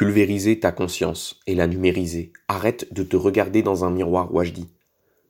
[0.00, 2.32] Pulvériser ta conscience et la numériser.
[2.48, 4.66] Arrête de te regarder dans un miroir Wajdi.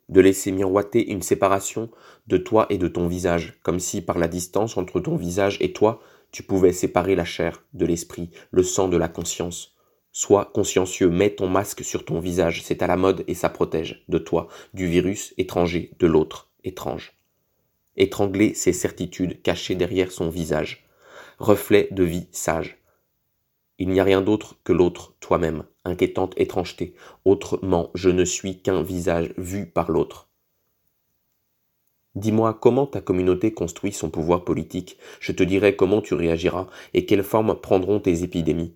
[0.08, 1.91] De laisser miroiter une séparation
[2.28, 5.72] de toi et de ton visage, comme si par la distance entre ton visage et
[5.72, 9.75] toi, tu pouvais séparer la chair de l'esprit, le sang de la conscience.
[10.12, 14.05] Sois consciencieux, mets ton masque sur ton visage, c'est à la mode et ça protège
[14.09, 17.18] de toi, du virus étranger, de l'autre étrange.
[17.96, 20.87] Étrangler ses certitudes cachées derrière son visage.
[21.41, 22.80] Reflet de vie sage.
[23.81, 26.95] Il n'y a rien d'autre que l'autre, toi-même, inquiétante étrangeté.
[27.25, 30.29] Autrement, je ne suis qu'un visage vu par l'autre.
[32.14, 37.06] Dis-moi comment ta communauté construit son pouvoir politique, je te dirai comment tu réagiras et
[37.06, 38.74] quelles formes prendront tes épidémies.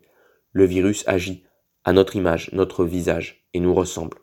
[0.52, 1.44] Le virus agit,
[1.84, 4.16] à notre image, notre visage, et nous ressemble.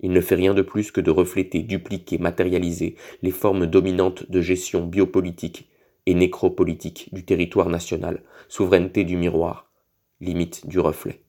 [0.00, 4.40] Il ne fait rien de plus que de refléter, dupliquer, matérialiser les formes dominantes de
[4.40, 5.68] gestion biopolitique
[6.06, 9.65] et nécropolitique du territoire national, souveraineté du miroir,
[10.20, 11.22] limite du reflet.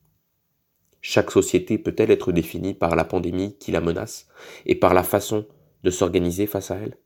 [1.00, 4.28] Chaque société peut-elle être définie par la pandémie qui la menace
[4.66, 5.46] et par la façon
[5.84, 6.98] de s'organiser face à elle?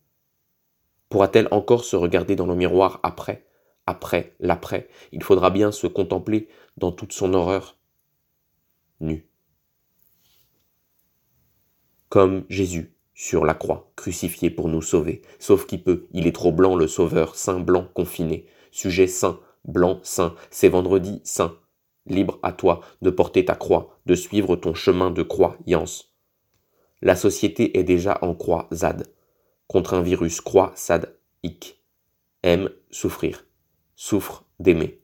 [1.09, 3.47] Pourra-t-elle encore se regarder dans le miroir après,
[3.87, 4.89] après, l'après?
[5.13, 7.79] Il faudra bien se contempler dans toute son horreur
[9.01, 9.29] nu.
[12.09, 16.53] Comme Jésus sur la croix, crucifié pour nous sauver, sauf qui peut, il est trop
[16.53, 21.59] blanc le sauveur, saint blanc confiné, sujet saint, blanc saint, c'est vendredi saint,
[22.07, 26.13] Libre à toi de porter ta croix, de suivre ton chemin de croyance.
[27.01, 29.07] La société est déjà en croix ZAD,
[29.67, 31.81] contre un virus croix SAD IC.
[32.43, 33.47] Aime souffrir,
[33.95, 35.01] souffre d'aimer.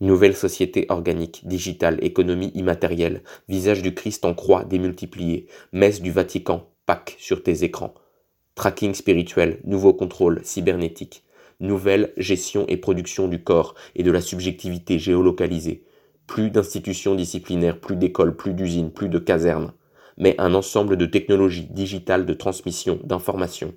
[0.00, 6.68] Nouvelle société organique, digitale, économie immatérielle, visage du Christ en croix démultiplié, messe du Vatican,
[6.86, 7.94] Pâques sur tes écrans.
[8.56, 11.24] Tracking spirituel, nouveau contrôle cybernétique,
[11.62, 15.84] nouvelle gestion et production du corps et de la subjectivité géolocalisée.
[16.26, 19.72] Plus d'institutions disciplinaires, plus d'écoles, plus d'usines, plus de casernes,
[20.18, 23.74] mais un ensemble de technologies digitales de transmission, d'information,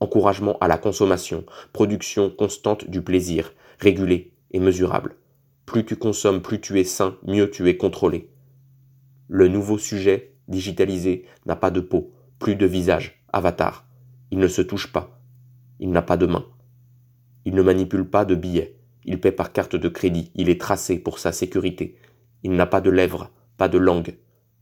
[0.00, 5.16] encouragement à la consommation, production constante du plaisir, régulée et mesurable.
[5.66, 8.30] Plus tu consommes, plus tu es sain, mieux tu es contrôlé.
[9.28, 13.84] Le nouveau sujet, digitalisé, n'a pas de peau, plus de visage, avatar.
[14.30, 15.20] Il ne se touche pas.
[15.80, 16.46] Il n'a pas de main.
[17.44, 18.76] Il ne manipule pas de billets.
[19.04, 20.30] Il paie par carte de crédit.
[20.34, 21.96] Il est tracé pour sa sécurité.
[22.42, 24.16] Il n'a pas de lèvres, pas de langue.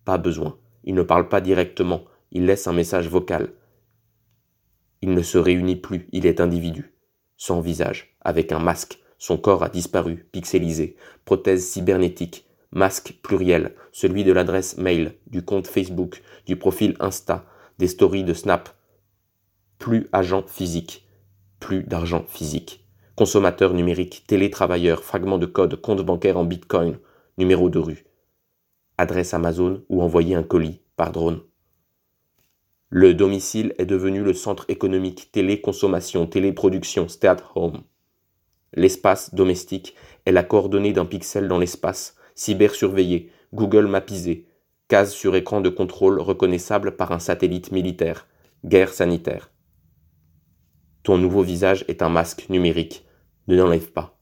[0.04, 0.58] Pas besoin.
[0.84, 2.04] Il ne parle pas directement.
[2.30, 3.52] Il laisse un message vocal.
[5.02, 6.08] Il ne se réunit plus.
[6.12, 6.94] Il est individu.
[7.36, 8.98] Sans visage, avec un masque.
[9.18, 10.96] Son corps a disparu, pixelisé.
[11.24, 12.46] Prothèse cybernétique.
[12.70, 13.74] Masque pluriel.
[13.92, 17.46] Celui de l'adresse mail, du compte Facebook, du profil Insta,
[17.78, 18.68] des stories de Snap.
[19.78, 21.05] Plus agent physique
[21.60, 22.84] plus d'argent physique.
[23.14, 26.98] Consommateur numérique, télétravailleur, fragment de code, compte bancaire en bitcoin,
[27.38, 28.04] numéro de rue.
[28.98, 31.40] Adresse Amazon ou envoyer un colis par drone.
[32.88, 37.82] Le domicile est devenu le centre économique, téléconsommation, téléproduction, stay at home.
[38.74, 39.94] L'espace domestique
[40.24, 44.46] est la coordonnée d'un pixel dans l'espace, cybersurveillé, Google mapisé,
[44.88, 48.28] case sur écran de contrôle reconnaissable par un satellite militaire,
[48.64, 49.50] guerre sanitaire.
[51.06, 53.06] Ton nouveau visage est un masque numérique.
[53.46, 54.18] Ne l'enlève pas.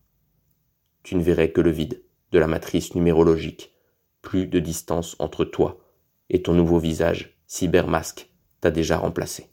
[1.03, 3.75] Tu ne verrais que le vide de la matrice numérologique.
[4.21, 5.81] Plus de distance entre toi
[6.29, 8.29] et ton nouveau visage, cybermasque,
[8.61, 9.49] t'a déjà remplacé.